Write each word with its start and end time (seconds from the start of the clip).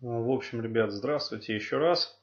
В 0.00 0.30
общем, 0.30 0.60
ребят, 0.60 0.92
здравствуйте 0.92 1.56
еще 1.56 1.78
раз. 1.78 2.22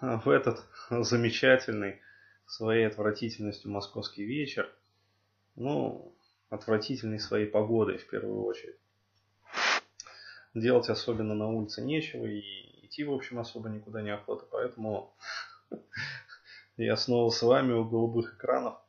В 0.00 0.28
этот 0.28 0.66
замечательный 0.90 2.00
своей 2.44 2.88
отвратительностью 2.88 3.70
московский 3.70 4.24
вечер. 4.24 4.68
Ну, 5.54 6.12
отвратительный 6.48 7.20
своей 7.20 7.46
погодой 7.46 7.98
в 7.98 8.08
первую 8.08 8.42
очередь. 8.42 8.74
Делать 10.52 10.88
особенно 10.88 11.36
на 11.36 11.46
улице 11.46 11.82
нечего 11.82 12.26
и 12.26 12.40
идти, 12.84 13.04
в 13.04 13.12
общем, 13.12 13.38
особо 13.38 13.68
никуда 13.68 14.02
не 14.02 14.10
охота. 14.10 14.44
Поэтому 14.50 15.14
я 16.76 16.96
снова 16.96 17.30
с 17.30 17.40
вами 17.42 17.74
у 17.74 17.84
голубых 17.84 18.34
экранов. 18.34 18.80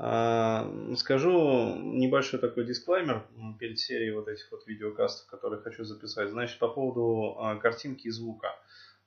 А, 0.00 0.72
скажу 0.96 1.74
небольшой 1.74 2.38
такой 2.38 2.64
дисклаймер 2.64 3.26
перед 3.58 3.80
серией 3.80 4.12
вот 4.12 4.28
этих 4.28 4.48
вот 4.52 4.64
видеокастов, 4.68 5.26
которые 5.26 5.60
хочу 5.60 5.82
записать. 5.82 6.30
Значит, 6.30 6.60
по 6.60 6.68
поводу 6.68 7.36
а, 7.40 7.56
картинки 7.56 8.06
и 8.06 8.10
звука. 8.10 8.54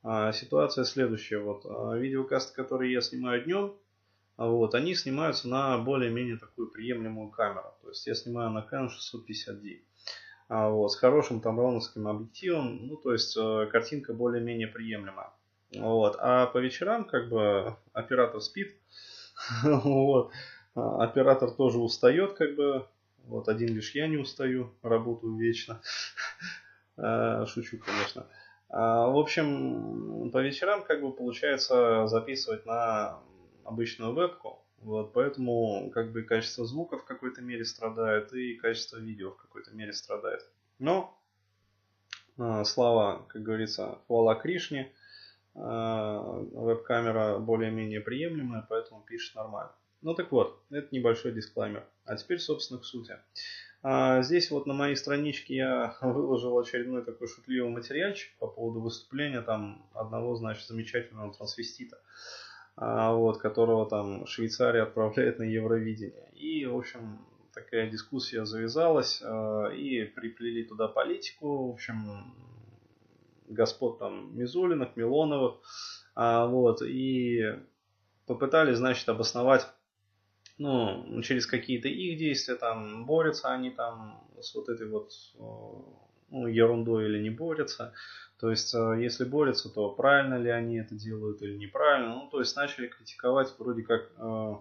А, 0.03 0.33
ситуация 0.33 0.83
следующая. 0.83 1.37
Вот 1.37 1.63
видеокасты, 1.97 2.53
которые 2.53 2.91
я 2.91 2.99
снимаю 2.99 3.41
днем, 3.45 3.73
вот, 4.35 4.75
они 4.75 4.93
снимаются 4.95 5.47
на 5.47 5.77
более-менее 5.77 6.37
такую 6.37 6.67
приемлемую 6.67 7.29
камеру. 7.29 7.73
То 7.83 7.89
есть 7.89 8.05
я 8.07 8.13
снимаю 8.13 8.49
на 8.49 8.59
Canon 8.59 8.89
650D. 8.89 9.79
Вот, 10.49 10.91
с 10.91 10.95
хорошим 10.97 11.39
тамроновским 11.39 12.05
объективом, 12.07 12.87
ну, 12.87 12.97
то 12.97 13.13
есть 13.13 13.35
картинка 13.71 14.13
более-менее 14.13 14.67
приемлемая. 14.67 15.29
Вот, 15.73 16.17
а 16.19 16.47
по 16.47 16.57
вечерам 16.57 17.05
как 17.05 17.29
бы 17.29 17.77
оператор 17.93 18.41
спит. 18.41 18.75
Вот. 19.63 20.31
А, 20.75 21.03
оператор 21.03 21.51
тоже 21.51 21.77
устает, 21.79 22.33
как 22.33 22.55
бы. 22.55 22.87
Вот 23.25 23.49
один 23.49 23.75
лишь 23.75 23.93
я 23.93 24.07
не 24.07 24.17
устаю, 24.17 24.71
работаю 24.81 25.35
вечно. 25.35 25.81
А, 26.97 27.45
шучу, 27.45 27.79
конечно. 27.79 28.27
А, 28.69 29.07
в 29.07 29.17
общем, 29.17 30.29
по 30.31 30.39
вечерам 30.39 30.83
как 30.83 31.01
бы 31.01 31.11
получается 31.11 32.05
записывать 32.07 32.65
на 32.65 33.17
обычную 33.63 34.13
вебку. 34.13 34.61
Вот, 34.79 35.13
поэтому 35.13 35.89
как 35.91 36.11
бы 36.11 36.23
качество 36.23 36.65
звука 36.65 36.97
в 36.97 37.05
какой-то 37.05 37.41
мере 37.41 37.63
страдает 37.65 38.33
и 38.33 38.55
качество 38.55 38.97
видео 38.97 39.31
в 39.31 39.37
какой-то 39.37 39.71
мере 39.71 39.93
страдает. 39.93 40.41
Но 40.79 41.17
слава, 42.65 43.25
как 43.29 43.41
говорится, 43.41 43.97
хвала 44.05 44.35
Кришне, 44.35 44.91
веб-камера 45.53 47.37
более-менее 47.39 48.01
приемлемая, 48.01 48.65
поэтому 48.69 49.01
пишет 49.01 49.35
нормально. 49.35 49.71
Ну 50.01 50.15
так 50.15 50.31
вот, 50.31 50.63
это 50.71 50.87
небольшой 50.91 51.31
дисклаймер. 51.31 51.85
А 52.05 52.15
теперь, 52.15 52.39
собственно, 52.39 52.79
к 52.79 52.85
сути. 52.85 53.17
А, 53.83 54.23
здесь 54.23 54.49
вот 54.49 54.65
на 54.65 54.73
моей 54.73 54.95
страничке 54.95 55.55
я 55.55 55.95
выложил 56.01 56.57
очередной 56.57 57.03
такой 57.03 57.27
шутливый 57.27 57.71
материальчик 57.71 58.35
по 58.39 58.47
поводу 58.47 58.81
выступления 58.81 59.41
там 59.41 59.87
одного, 59.93 60.35
значит, 60.35 60.67
замечательного 60.67 61.33
трансвестита, 61.33 61.99
а, 62.75 63.13
вот, 63.13 63.37
которого 63.37 63.87
там 63.87 64.25
Швейцария 64.25 64.83
отправляет 64.83 65.37
на 65.37 65.43
Евровидение. 65.43 66.31
И, 66.33 66.65
в 66.65 66.77
общем, 66.77 67.23
такая 67.53 67.89
дискуссия 67.89 68.45
завязалась, 68.45 69.21
а, 69.23 69.67
и 69.69 70.03
приплели 70.05 70.63
туда 70.63 70.87
политику, 70.87 71.69
в 71.69 71.73
общем, 71.73 72.33
господ 73.47 73.99
там 73.99 74.35
Мизулиных, 74.35 74.95
Милоновых, 74.95 75.59
вот, 76.15 76.81
и 76.81 77.59
попытались, 78.25 78.77
значит, 78.77 79.07
обосновать 79.09 79.67
ну, 80.61 81.21
через 81.23 81.47
какие-то 81.47 81.87
их 81.87 82.19
действия, 82.19 82.55
там, 82.55 83.05
борются 83.05 83.51
они 83.51 83.71
там 83.71 84.23
с 84.39 84.53
вот 84.53 84.69
этой 84.69 84.87
вот 84.87 85.11
ну, 86.29 86.47
ерундой 86.47 87.05
или 87.05 87.19
не 87.21 87.31
борются. 87.31 87.93
То 88.39 88.51
есть, 88.51 88.73
э, 88.75 88.97
если 88.99 89.25
борются, 89.25 89.69
то 89.69 89.89
правильно 89.89 90.35
ли 90.37 90.49
они 90.49 90.77
это 90.77 90.95
делают 90.95 91.41
или 91.41 91.57
неправильно. 91.57 92.15
Ну, 92.15 92.29
то 92.29 92.39
есть, 92.39 92.55
начали 92.55 92.87
критиковать 92.87 93.53
вроде 93.57 93.81
как, 93.81 94.11
э, 94.17 94.55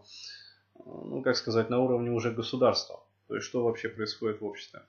ну, 0.84 1.22
как 1.22 1.36
сказать, 1.36 1.68
на 1.68 1.78
уровне 1.78 2.10
уже 2.10 2.30
государства. 2.30 3.02
То 3.28 3.34
есть, 3.34 3.46
что 3.46 3.62
вообще 3.62 3.90
происходит 3.90 4.40
в 4.40 4.44
обществе. 4.46 4.80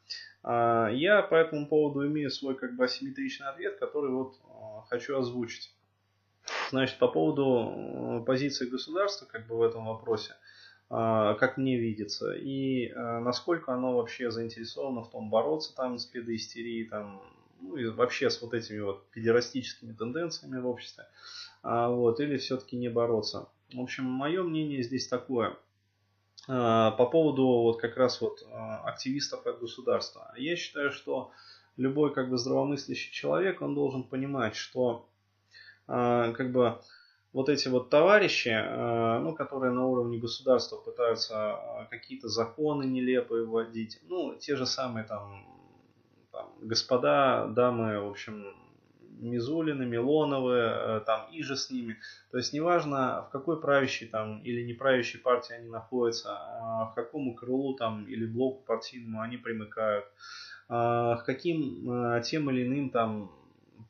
А, 0.44 0.90
я 0.90 1.22
по 1.22 1.36
этому 1.36 1.68
поводу 1.68 2.08
имею 2.08 2.32
свой 2.32 2.56
как 2.56 2.76
бы 2.76 2.86
асимметричный 2.86 3.48
ответ, 3.48 3.78
который 3.80 4.12
вот 4.12 4.36
э, 4.36 4.90
хочу 4.90 5.18
озвучить. 5.18 5.76
Значит, 6.70 6.98
по 7.00 7.08
поводу 7.08 8.24
позиции 8.26 8.66
государства 8.66 9.26
как 9.26 9.46
бы 9.48 9.58
в 9.58 9.62
этом 9.62 9.86
вопросе– 9.86 10.36
как 10.92 11.56
мне 11.56 11.78
видится, 11.80 12.34
и 12.34 12.90
а, 12.90 13.22
насколько 13.22 13.74
оно 13.74 13.96
вообще 13.96 14.30
заинтересовано 14.30 15.04
в 15.04 15.10
том 15.10 15.30
бороться 15.30 15.74
там 15.74 15.98
с 15.98 16.06
педоистерией, 16.06 16.86
там, 16.86 17.22
ну 17.62 17.78
и 17.78 17.88
вообще 17.88 18.30
с 18.30 18.42
вот 18.42 18.54
этими 18.54 18.82
вот 18.82 19.10
педерастическими 19.12 19.94
тенденциями 19.94 20.60
в 20.60 20.68
обществе, 20.68 21.06
а, 21.64 21.88
вот, 21.88 22.20
или 22.20 22.36
все-таки 22.36 22.76
не 22.76 22.90
бороться. 22.90 23.48
В 23.74 23.80
общем, 23.80 24.04
мое 24.04 24.44
мнение 24.44 24.84
здесь 24.84 25.08
такое. 25.08 25.56
По 26.48 27.10
поводу 27.10 27.46
вот 27.46 27.80
как 27.80 27.96
раз 27.96 28.20
вот 28.20 28.46
активистов 28.84 29.46
от 29.46 29.60
государства. 29.62 30.34
Я 30.36 30.58
считаю, 30.58 30.92
что 30.92 31.32
любой 31.78 32.14
как 32.14 32.30
бы 32.30 32.38
здравомыслящий 32.38 33.14
человек, 33.14 33.62
он 33.62 33.76
должен 33.76 34.04
понимать, 34.04 34.56
что 34.56 35.08
как 35.88 36.52
бы 36.52 36.82
вот 37.34 37.50
эти 37.50 37.68
вот 37.70 37.90
товарищи, 37.90 38.50
э, 38.50 39.20
ну, 39.20 39.34
которые 39.34 39.72
на 39.72 39.86
уровне 39.86 40.18
государства 40.18 40.78
пытаются 40.78 41.56
э, 41.56 41.86
какие-то 41.90 42.28
законы 42.28 42.84
нелепые 42.84 43.46
вводить, 43.46 44.00
ну, 44.08 44.36
те 44.36 44.56
же 44.56 44.66
самые 44.66 45.06
там, 45.06 45.46
там 46.32 46.54
господа, 46.62 47.48
дамы, 47.48 48.02
в 48.02 48.10
общем, 48.10 48.54
Мизулины, 49.20 49.86
Милоновы, 49.86 50.58
э, 50.58 51.02
там, 51.06 51.30
и 51.32 51.42
же 51.42 51.56
с 51.56 51.70
ними. 51.70 51.98
То 52.32 52.38
есть 52.38 52.54
неважно, 52.54 53.28
в 53.30 53.32
какой 53.32 53.62
правящей 53.62 54.10
там 54.10 54.42
или 54.44 54.64
не 54.64 54.74
правящей 54.74 55.22
партии 55.22 55.54
они 55.54 55.70
находятся, 55.70 56.38
а 56.38 56.86
в 56.88 56.96
какому 56.96 57.36
крылу 57.36 57.76
там 57.76 58.06
или 58.08 58.26
блоку 58.26 58.64
партийному 58.66 59.22
они 59.22 59.38
примыкают, 59.38 60.06
а 60.68 61.18
к 61.18 61.26
каким 61.26 62.22
тем 62.24 62.50
или 62.50 62.66
иным 62.66 62.90
там 62.90 63.32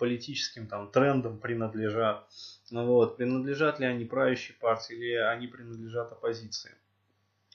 политическим 0.02 0.66
там 0.66 0.90
трендам 0.90 1.38
принадлежат. 1.38 2.28
Ну 2.72 2.88
вот, 2.88 3.18
принадлежат 3.18 3.80
ли 3.80 3.86
они 3.86 4.04
правящей 4.04 4.56
партии 4.60 4.96
или 4.96 5.14
они 5.14 5.46
принадлежат 5.46 6.12
оппозиции. 6.12 6.72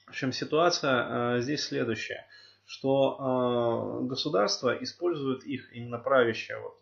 В 0.05 0.11
общем, 0.11 0.31
ситуация 0.31 1.35
э, 1.35 1.41
здесь 1.41 1.65
следующая, 1.65 2.25
что 2.65 3.99
э, 3.99 4.07
государство 4.07 4.71
использует 4.81 5.43
их, 5.43 5.73
именно 5.73 5.97
правящая 5.97 6.61
вот, 6.61 6.77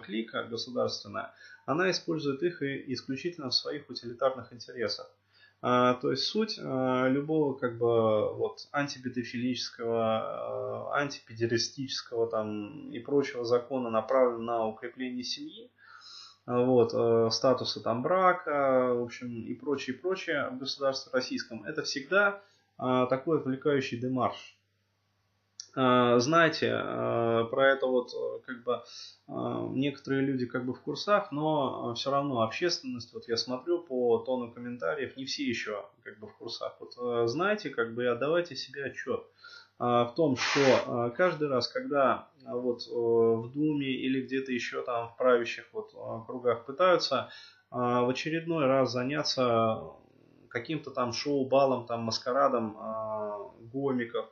э, 0.00 0.04
клика 0.04 0.42
государственная, 0.50 1.32
она 1.64 1.92
использует 1.92 2.42
их 2.42 2.60
исключительно 2.62 3.50
в 3.50 3.54
своих 3.54 3.88
утилитарных 3.88 4.52
интересах. 4.52 5.08
А, 5.66 5.94
то 5.94 6.10
есть 6.10 6.24
суть 6.24 6.60
а, 6.62 7.08
любого 7.08 7.54
как 7.54 7.78
бы 7.78 8.34
вот 8.34 8.68
антипедофилического, 8.70 10.92
а, 10.92 11.00
антипедеристического 11.00 12.26
там 12.26 12.90
и 12.90 12.98
прочего 12.98 13.46
закона 13.46 13.88
направлен 13.88 14.44
на 14.44 14.66
укрепление 14.66 15.24
семьи, 15.24 15.70
вот, 16.44 16.90
статуса 17.32 17.80
там 17.80 18.02
брака, 18.02 18.92
в 18.92 19.04
общем, 19.04 19.46
и 19.46 19.54
прочее, 19.54 19.96
прочее 19.96 20.50
в 20.50 20.58
государстве 20.58 21.10
российском, 21.14 21.64
это 21.64 21.80
всегда 21.80 22.42
такой 22.76 23.38
отвлекающий 23.38 23.98
демарш. 23.98 24.53
А, 25.76 26.20
знаете 26.20 26.72
а, 26.72 27.44
про 27.44 27.72
это 27.72 27.86
вот 27.86 28.12
э, 28.14 28.40
как 28.46 28.62
бы 28.62 28.82
а, 29.26 29.68
некоторые 29.70 30.22
люди 30.22 30.46
как 30.46 30.64
бы 30.64 30.72
в 30.72 30.80
курсах, 30.80 31.32
но 31.32 31.94
все 31.94 32.12
равно 32.12 32.42
общественность, 32.42 33.12
вот 33.12 33.26
я 33.26 33.36
смотрю 33.36 33.80
по 33.80 34.18
тону 34.18 34.52
комментариев, 34.52 35.16
не 35.16 35.24
все 35.24 35.44
еще 35.44 35.84
как 36.04 36.20
бы 36.20 36.28
в 36.28 36.36
курсах. 36.36 36.76
Вот 36.78 36.94
э, 36.96 37.26
знаете, 37.26 37.70
как 37.70 37.94
бы 37.94 38.06
отдавайте 38.06 38.54
себе 38.54 38.84
отчет 38.84 39.24
в 39.76 40.12
том, 40.14 40.36
что 40.36 41.12
каждый 41.16 41.48
раз, 41.48 41.66
когда 41.66 42.28
вот 42.44 42.82
э, 42.86 42.92
в 42.92 43.50
Думе 43.52 43.90
или 43.90 44.22
где-то 44.22 44.52
еще 44.52 44.82
там 44.82 45.08
в 45.08 45.16
правящих 45.16 45.64
вот 45.72 45.90
кругах 46.26 46.64
пытаются 46.64 47.30
в 47.72 48.08
очередной 48.08 48.66
раз 48.66 48.92
заняться 48.92 49.80
каким-то 50.54 50.90
там 50.90 51.12
шоу-балом, 51.12 51.86
там 51.86 52.04
маскарадом 52.04 52.78
э, 52.78 53.66
гомиков, 53.72 54.26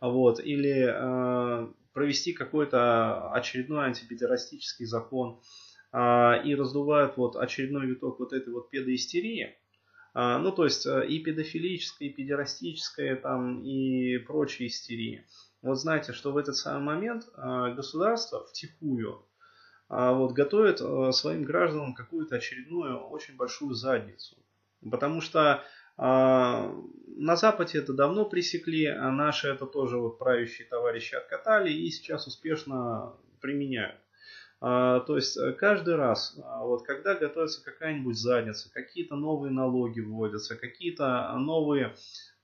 вот, 0.00 0.40
или 0.40 0.88
э, 0.90 1.72
провести 1.92 2.32
какой-то 2.32 3.30
очередной 3.32 3.86
антипедерастический 3.86 4.86
закон 4.86 5.40
э, 5.92 6.42
и 6.44 6.54
раздувают 6.56 7.16
вот 7.16 7.36
очередной 7.36 7.86
виток 7.86 8.18
вот 8.18 8.32
этой 8.32 8.52
вот 8.52 8.70
педоистерии, 8.70 9.56
э, 10.14 10.38
ну, 10.38 10.50
то 10.50 10.64
есть 10.64 10.84
и 10.84 11.20
педофилической, 11.20 12.08
и 12.08 12.12
педерастической, 12.12 13.14
там, 13.14 13.62
и 13.62 14.18
прочей 14.18 14.66
истерии. 14.66 15.24
Вот 15.62 15.76
знаете, 15.76 16.12
что 16.12 16.32
в 16.32 16.36
этот 16.36 16.56
самый 16.56 16.82
момент 16.82 17.24
э, 17.36 17.74
государство 17.74 18.44
втихую 18.46 19.24
э, 19.90 20.12
вот, 20.12 20.32
готовит 20.32 20.80
э, 20.80 21.12
своим 21.12 21.44
гражданам 21.44 21.94
какую-то 21.94 22.36
очередную 22.36 22.98
очень 22.98 23.36
большую 23.36 23.74
задницу. 23.74 24.36
Потому 24.82 25.20
что 25.20 25.62
э, 25.96 26.02
на 26.02 27.36
Западе 27.36 27.78
это 27.78 27.92
давно 27.92 28.24
пресекли, 28.24 28.86
а 28.86 29.10
наши 29.10 29.48
это 29.48 29.66
тоже 29.66 29.98
вот 29.98 30.18
правящие 30.18 30.68
товарищи 30.68 31.14
откатали 31.14 31.72
и 31.72 31.90
сейчас 31.90 32.26
успешно 32.26 33.14
применяют. 33.40 33.96
А, 34.60 35.00
то 35.00 35.16
есть 35.16 35.36
э, 35.36 35.52
каждый 35.52 35.94
раз, 35.94 36.38
а, 36.42 36.64
вот 36.64 36.84
когда 36.84 37.14
готовится 37.14 37.64
какая-нибудь 37.64 38.16
задница, 38.16 38.72
какие-то 38.72 39.14
новые 39.14 39.52
налоги 39.52 40.00
вводятся, 40.00 40.56
какие-то 40.56 41.32
новые, 41.38 41.94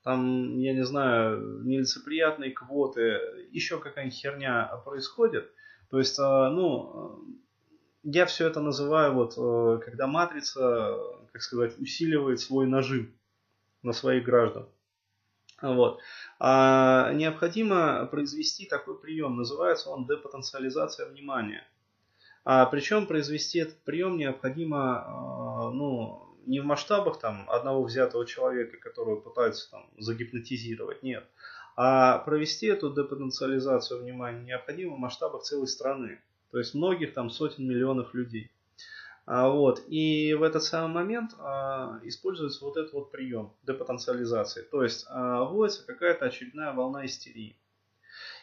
там, 0.04 0.56
я 0.58 0.74
не 0.74 0.84
знаю, 0.84 1.64
нелицеприятные 1.64 2.52
квоты, 2.52 3.18
еще 3.50 3.80
какая-нибудь 3.80 4.16
херня 4.16 4.66
происходит, 4.84 5.50
то 5.90 5.98
есть, 5.98 6.16
а, 6.20 6.50
ну, 6.50 7.24
я 8.04 8.26
все 8.26 8.46
это 8.46 8.60
называю 8.60 9.14
вот, 9.14 9.34
э, 9.36 9.84
когда 9.84 10.06
матрица, 10.06 10.96
как 11.34 11.42
сказать, 11.42 11.76
усиливает 11.80 12.38
свой 12.38 12.68
нажим 12.68 13.12
на 13.82 13.92
своих 13.92 14.24
граждан. 14.24 14.68
Вот. 15.60 16.00
А 16.38 17.12
необходимо 17.12 18.06
произвести 18.06 18.66
такой 18.66 18.96
прием, 18.96 19.36
называется 19.36 19.90
он 19.90 20.06
депотенциализация 20.06 21.08
внимания. 21.08 21.66
А 22.44 22.66
причем 22.66 23.08
произвести 23.08 23.58
этот 23.58 23.82
прием 23.82 24.16
необходимо 24.16 24.78
а, 24.78 25.70
ну, 25.70 26.36
не 26.46 26.60
в 26.60 26.66
масштабах 26.66 27.18
там, 27.18 27.50
одного 27.50 27.82
взятого 27.82 28.26
человека, 28.26 28.76
которого 28.76 29.16
пытаются 29.16 29.68
там, 29.72 29.90
загипнотизировать, 29.98 31.02
нет. 31.02 31.24
А 31.74 32.18
провести 32.18 32.66
эту 32.66 32.94
депотенциализацию 32.94 34.02
внимания 34.04 34.44
необходимо 34.44 34.94
в 34.94 35.00
масштабах 35.00 35.42
целой 35.42 35.66
страны. 35.66 36.20
То 36.52 36.58
есть 36.58 36.74
многих 36.74 37.12
там 37.12 37.28
сотен 37.28 37.66
миллионов 37.66 38.14
людей. 38.14 38.52
А, 39.26 39.48
вот. 39.48 39.82
И 39.88 40.34
в 40.34 40.42
этот 40.42 40.62
самый 40.62 40.92
момент 40.92 41.32
а, 41.38 42.00
используется 42.02 42.64
вот 42.64 42.76
этот 42.76 42.92
вот 42.92 43.10
прием 43.10 43.54
депотенциализации. 43.62 44.62
То 44.62 44.82
есть 44.82 45.06
а, 45.08 45.44
вводится 45.44 45.86
какая-то 45.86 46.26
очередная 46.26 46.72
волна 46.72 47.06
истерии. 47.06 47.56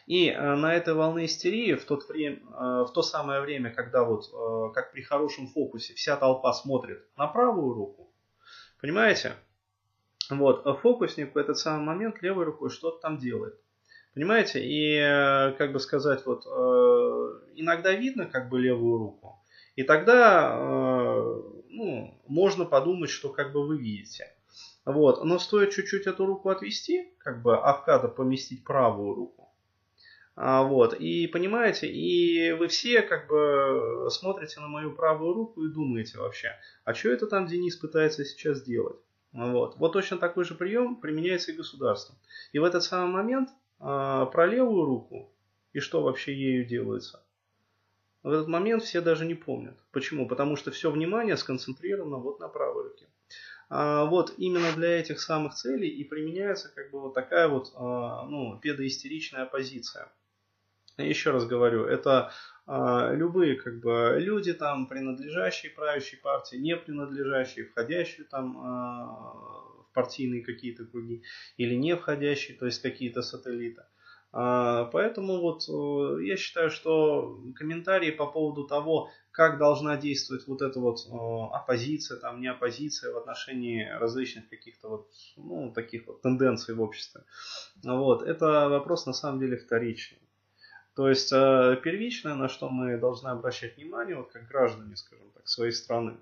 И 0.06 0.28
э, 0.28 0.54
на 0.56 0.74
этой 0.74 0.94
волне 0.94 1.26
истерии 1.26 1.74
в, 1.74 1.84
тот 1.84 2.08
время, 2.08 2.36
э, 2.36 2.84
в 2.84 2.90
то 2.92 3.02
самое 3.02 3.40
время, 3.40 3.70
когда 3.70 4.04
вот, 4.04 4.24
э, 4.32 4.74
как 4.74 4.92
при 4.92 5.02
хорошем 5.02 5.46
фокусе, 5.46 5.94
вся 5.94 6.16
толпа 6.16 6.52
смотрит 6.52 7.06
на 7.16 7.28
правую 7.28 7.74
руку, 7.74 8.12
понимаете? 8.80 9.34
Вот, 10.28 10.66
а 10.66 10.74
фокусник 10.74 11.34
в 11.34 11.38
этот 11.38 11.58
самый 11.58 11.84
момент 11.84 12.20
левой 12.22 12.44
рукой 12.44 12.70
что-то 12.70 13.00
там 13.00 13.18
делает. 13.18 13.54
Понимаете? 14.14 14.60
И, 14.62 15.54
как 15.56 15.72
бы 15.72 15.80
сказать, 15.80 16.24
вот, 16.26 16.44
иногда 17.54 17.92
видно 17.92 18.26
как 18.26 18.50
бы 18.50 18.60
левую 18.60 18.98
руку. 18.98 19.41
И 19.76 19.82
тогда, 19.82 20.56
ну, 21.68 22.20
можно 22.26 22.64
подумать, 22.64 23.10
что 23.10 23.30
как 23.30 23.52
бы 23.52 23.66
вы 23.66 23.78
видите. 23.78 24.26
Вот. 24.84 25.24
Но 25.24 25.38
стоит 25.38 25.70
чуть-чуть 25.70 26.06
эту 26.06 26.26
руку 26.26 26.48
отвести, 26.50 27.12
как 27.18 27.42
бы, 27.42 27.56
а 27.56 27.72
в 27.72 27.84
кадр 27.84 28.08
поместить 28.08 28.64
правую 28.64 29.14
руку, 29.14 29.42
а, 30.34 30.62
вот, 30.62 30.94
и 30.94 31.26
понимаете, 31.26 31.88
и 31.88 32.52
вы 32.52 32.68
все 32.68 33.02
как 33.02 33.28
бы 33.28 34.08
смотрите 34.10 34.60
на 34.60 34.68
мою 34.68 34.94
правую 34.94 35.34
руку 35.34 35.62
и 35.62 35.72
думаете 35.72 36.18
вообще, 36.18 36.56
а 36.84 36.94
что 36.94 37.10
это 37.10 37.26
там 37.26 37.46
Денис 37.46 37.76
пытается 37.76 38.24
сейчас 38.24 38.58
сделать? 38.58 38.96
Вот. 39.32 39.76
вот 39.76 39.92
точно 39.92 40.18
такой 40.18 40.44
же 40.44 40.54
прием 40.54 40.96
применяется 40.96 41.52
и 41.52 41.56
государством. 41.56 42.16
И 42.52 42.58
в 42.58 42.64
этот 42.64 42.82
самый 42.82 43.10
момент 43.12 43.50
а, 43.78 44.26
про 44.26 44.46
левую 44.46 44.86
руку 44.86 45.32
и 45.74 45.80
что 45.80 46.02
вообще 46.02 46.34
ею 46.34 46.64
делается, 46.66 47.22
в 48.22 48.30
этот 48.30 48.48
момент 48.48 48.82
все 48.82 49.00
даже 49.00 49.24
не 49.24 49.34
помнят. 49.34 49.76
Почему? 49.90 50.28
Потому 50.28 50.56
что 50.56 50.70
все 50.70 50.90
внимание 50.90 51.36
сконцентрировано 51.36 52.18
вот 52.18 52.40
на 52.40 52.48
правой 52.48 52.84
руке. 52.84 53.06
А, 53.68 54.04
вот 54.04 54.34
именно 54.36 54.72
для 54.72 55.00
этих 55.00 55.20
самых 55.20 55.54
целей 55.54 55.88
и 55.88 56.04
применяется 56.04 56.68
как 56.74 56.90
бы 56.90 57.00
вот 57.00 57.14
такая 57.14 57.48
вот 57.48 57.72
а, 57.74 58.24
ну, 58.26 58.58
педоистеричная 58.60 59.46
позиция 59.46 60.12
еще 60.98 61.30
раз 61.30 61.46
говорю, 61.46 61.84
это 61.84 62.32
э, 62.66 63.14
любые 63.14 63.56
как 63.56 63.80
бы 63.80 64.16
люди 64.18 64.52
там, 64.52 64.86
принадлежащие 64.86 65.72
правящей 65.72 66.18
партии, 66.18 66.56
не 66.56 66.76
принадлежащие, 66.76 67.66
входящие 67.66 68.26
там 68.26 68.56
э, 68.56 68.60
в 68.60 69.90
партийные 69.94 70.44
какие-то 70.44 70.84
круги 70.84 71.22
или 71.56 71.74
не 71.74 71.96
входящие, 71.96 72.56
то 72.56 72.66
есть 72.66 72.82
какие-то 72.82 73.22
сателлиты. 73.22 73.84
А, 74.34 74.86
поэтому 74.86 75.40
вот 75.40 75.68
э, 75.68 76.24
я 76.24 76.36
считаю, 76.38 76.70
что 76.70 77.38
комментарии 77.54 78.10
по 78.10 78.26
поводу 78.26 78.66
того, 78.66 79.10
как 79.30 79.58
должна 79.58 79.98
действовать 79.98 80.46
вот 80.46 80.62
эта 80.62 80.80
вот 80.80 81.00
э, 81.06 81.54
оппозиция, 81.54 82.18
там 82.18 82.40
не 82.40 82.46
оппозиция 82.46 83.12
в 83.12 83.18
отношении 83.18 83.86
различных 83.86 84.48
каких-то 84.48 84.88
вот, 84.88 85.10
ну, 85.36 85.70
таких 85.70 86.06
вот 86.06 86.22
тенденций 86.22 86.74
в 86.74 86.80
обществе, 86.80 87.24
вот, 87.84 88.22
это 88.22 88.70
вопрос 88.70 89.04
на 89.04 89.12
самом 89.12 89.38
деле 89.38 89.58
вторичный. 89.58 90.18
То 90.96 91.10
есть 91.10 91.30
э, 91.30 91.78
первичное, 91.84 92.34
на 92.34 92.48
что 92.48 92.70
мы 92.70 92.96
должны 92.96 93.28
обращать 93.28 93.76
внимание, 93.76 94.16
вот 94.16 94.32
как 94.32 94.48
граждане, 94.48 94.96
скажем 94.96 95.30
так, 95.34 95.46
своей 95.46 95.72
страны, 95.72 96.16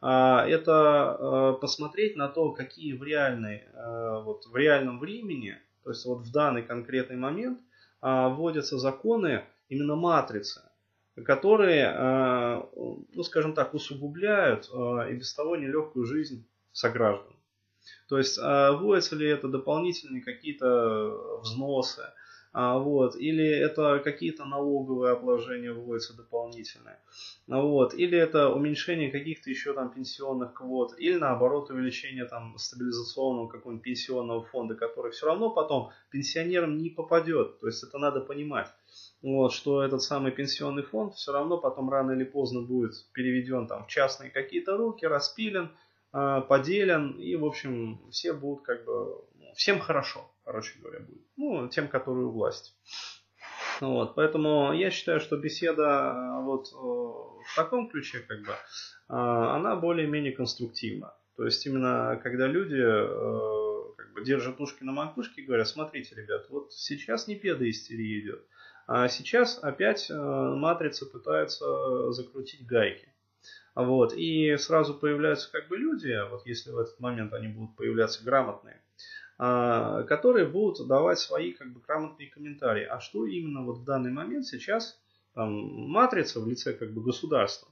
а, 0.00 0.44
это 0.46 1.56
посмотреть 1.60 2.16
на 2.16 2.28
то, 2.28 2.50
какие 2.50 2.92
в, 2.92 3.02
реальной, 3.04 3.62
вот 4.24 4.44
в 4.44 4.54
реальном 4.54 4.98
времени, 4.98 5.56
то 5.84 5.90
есть 5.90 6.04
вот 6.06 6.20
в 6.20 6.32
данный 6.32 6.62
конкретный 6.62 7.16
момент, 7.16 7.60
а, 8.00 8.28
вводятся 8.28 8.78
законы 8.78 9.44
именно 9.68 9.94
матрицы, 9.94 10.62
которые, 11.24 11.90
ну 12.74 13.22
скажем 13.22 13.54
так, 13.54 13.72
усугубляют 13.72 14.68
и 14.68 15.14
без 15.14 15.32
того 15.32 15.56
нелегкую 15.56 16.06
жизнь 16.06 16.44
сограждан. 16.72 17.36
То 18.08 18.18
есть 18.18 18.36
вводятся 18.36 19.14
ли 19.14 19.28
это 19.28 19.48
дополнительные 19.48 20.22
какие-то 20.22 21.40
взносы, 21.40 22.02
а, 22.54 22.78
вот, 22.78 23.16
или 23.16 23.44
это 23.44 23.98
какие-то 23.98 24.44
налоговые 24.44 25.12
обложения 25.12 25.72
вводятся 25.72 26.16
дополнительные, 26.16 27.00
а, 27.50 27.60
вот, 27.60 27.94
или 27.94 28.16
это 28.16 28.48
уменьшение 28.48 29.10
каких-то 29.10 29.50
еще 29.50 29.74
там 29.74 29.92
пенсионных 29.92 30.54
квот, 30.54 30.94
или 30.96 31.16
наоборот 31.16 31.70
увеличение 31.70 32.26
там 32.26 32.56
стабилизационного 32.56 33.48
какого-нибудь 33.48 33.82
пенсионного 33.82 34.44
фонда, 34.44 34.76
который 34.76 35.10
все 35.10 35.26
равно 35.26 35.50
потом 35.50 35.90
пенсионерам 36.10 36.78
не 36.78 36.90
попадет, 36.90 37.58
то 37.58 37.66
есть 37.66 37.82
это 37.82 37.98
надо 37.98 38.20
понимать. 38.20 38.68
Вот, 39.20 39.52
что 39.52 39.82
этот 39.82 40.02
самый 40.02 40.30
пенсионный 40.30 40.84
фонд 40.84 41.14
все 41.14 41.32
равно 41.32 41.58
потом 41.58 41.90
рано 41.90 42.12
или 42.12 42.24
поздно 42.24 42.60
будет 42.62 42.92
переведен 43.12 43.66
там 43.66 43.84
в 43.84 43.88
частные 43.88 44.30
какие-то 44.30 44.76
руки, 44.76 45.04
распилен, 45.04 45.70
а, 46.12 46.42
поделен, 46.42 47.18
и, 47.18 47.34
в 47.34 47.44
общем, 47.44 48.00
все 48.12 48.32
будут 48.32 48.62
как 48.64 48.84
бы, 48.84 49.24
всем 49.54 49.80
хорошо 49.80 50.30
короче 50.44 50.78
говоря, 50.78 51.00
будет. 51.00 51.22
Ну, 51.36 51.68
тем, 51.68 51.88
которые 51.88 52.26
у 52.26 52.30
власти. 52.30 52.72
Вот, 53.80 54.14
поэтому 54.14 54.72
я 54.72 54.90
считаю, 54.90 55.18
что 55.18 55.36
беседа 55.36 56.14
э, 56.14 56.42
вот 56.44 56.68
э, 56.68 56.76
в 56.76 57.56
таком 57.56 57.90
ключе, 57.90 58.20
как 58.20 58.40
бы, 58.42 58.52
э, 58.52 58.56
она 59.08 59.74
более-менее 59.74 60.32
конструктивна. 60.32 61.14
То 61.36 61.44
есть 61.44 61.66
именно 61.66 62.20
когда 62.22 62.46
люди 62.46 62.80
как 63.96 64.12
бы, 64.12 64.24
держат 64.24 64.60
ушки 64.60 64.84
на 64.84 64.92
макушке 64.92 65.42
и 65.42 65.44
говорят, 65.44 65.66
смотрите, 65.66 66.14
ребят, 66.14 66.46
вот 66.50 66.72
сейчас 66.72 67.26
не 67.26 67.34
педоистерия 67.34 68.20
идет, 68.20 68.46
а 68.86 69.08
сейчас 69.08 69.58
опять 69.60 70.08
матрица 70.10 71.06
пытается 71.06 72.12
закрутить 72.12 72.64
гайки. 72.64 73.08
Вот, 73.74 74.12
и 74.12 74.56
сразу 74.56 74.94
появляются 74.94 75.50
как 75.50 75.66
бы 75.66 75.76
люди, 75.76 76.16
вот 76.30 76.46
если 76.46 76.70
в 76.70 76.78
этот 76.78 77.00
момент 77.00 77.32
они 77.32 77.48
будут 77.48 77.74
появляться 77.74 78.22
грамотные, 78.22 78.73
а, 78.73 78.73
которые 79.36 80.46
будут 80.46 80.86
давать 80.86 81.18
свои 81.18 81.52
как 81.52 81.72
бы 81.72 81.80
грамотные 81.80 82.30
комментарии. 82.30 82.84
А 82.84 83.00
что 83.00 83.26
именно 83.26 83.64
вот 83.64 83.78
в 83.78 83.84
данный 83.84 84.12
момент 84.12 84.46
сейчас 84.46 85.00
там, 85.34 85.50
матрица 85.52 86.40
в 86.40 86.48
лице 86.48 86.72
как 86.72 86.92
бы 86.92 87.02
государства 87.02 87.68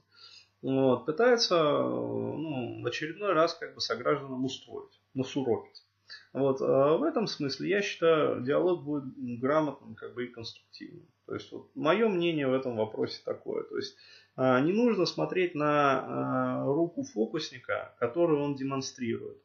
вот, 0.63 1.05
пытается 1.05 1.61
ну, 1.61 2.81
в 2.81 2.87
очередной 2.87 3.33
раз 3.33 3.53
как 3.53 3.75
бы 3.75 3.81
согражданам 3.81 4.45
устроить, 4.45 4.99
насурокить. 5.13 5.83
Вот, 6.31 6.61
а 6.61 6.97
в 6.97 7.03
этом 7.03 7.27
смысле 7.27 7.69
я 7.69 7.81
считаю, 7.81 8.41
диалог 8.41 8.83
будет 8.83 9.03
грамотным 9.39 9.95
как 9.95 10.13
бы 10.13 10.25
и 10.25 10.29
конструктивным. 10.29 11.05
То 11.25 11.33
есть 11.33 11.51
вот, 11.51 11.69
мое 11.75 12.07
мнение 12.07 12.47
в 12.47 12.53
этом 12.53 12.77
вопросе 12.77 13.21
такое. 13.25 13.63
То 13.63 13.77
есть 13.77 13.95
а, 14.35 14.59
не 14.61 14.71
нужно 14.71 15.05
смотреть 15.05 15.53
на 15.53 16.63
руку 16.65 17.03
фокусника, 17.03 17.93
которую 17.99 18.41
он 18.41 18.55
демонстрирует. 18.55 19.37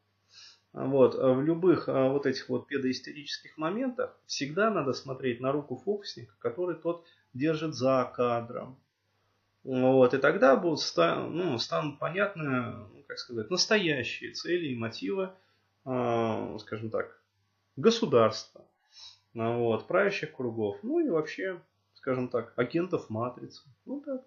Вот, 0.71 1.15
а 1.15 1.33
в 1.33 1.41
любых 1.41 1.89
а, 1.89 2.09
вот 2.09 2.25
этих 2.27 2.47
вот 2.49 2.67
педоистерических 2.67 3.57
моментах 3.57 4.15
всегда 4.27 4.69
надо 4.69 4.93
смотреть 4.93 5.39
на 5.39 5.51
руку 5.51 5.75
фокусника, 5.75 6.33
который 6.39 6.75
тот 6.75 7.05
держит 7.33 7.73
за 7.73 8.11
кадром. 8.15 8.79
Вот, 9.63 10.13
и 10.13 10.17
тогда 10.19 10.55
будут 10.55 10.81
ну, 10.95 11.57
станут 11.57 11.99
понятны, 11.99 12.87
ну, 12.93 13.03
как 13.07 13.17
сказать, 13.17 13.49
настоящие 13.49 14.31
цели 14.31 14.67
и 14.67 14.75
мотивы, 14.75 15.31
э, 15.85 16.57
скажем 16.59 16.91
так, 16.91 17.19
государства, 17.75 18.65
вот, 19.33 19.87
правящих 19.87 20.33
кругов, 20.33 20.77
ну 20.83 20.99
и 20.99 21.09
вообще, 21.09 21.61
скажем 21.93 22.29
так, 22.29 22.53
агентов 22.55 23.09
матрицы. 23.09 23.63
Ну 23.85 24.01
так. 24.01 24.23